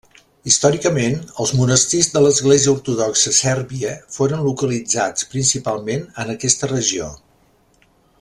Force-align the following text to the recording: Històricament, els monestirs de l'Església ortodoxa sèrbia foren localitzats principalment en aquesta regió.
Històricament, 0.51 1.17
els 1.43 1.51
monestirs 1.57 2.07
de 2.15 2.23
l'Església 2.23 2.73
ortodoxa 2.77 3.33
sèrbia 3.41 3.91
foren 4.15 4.41
localitzats 4.49 5.29
principalment 5.35 6.09
en 6.25 6.33
aquesta 6.37 6.71
regió. 6.77 7.11